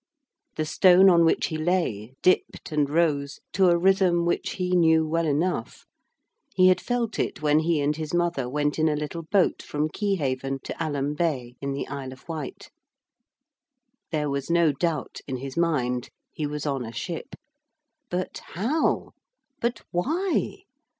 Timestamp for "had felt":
6.69-7.19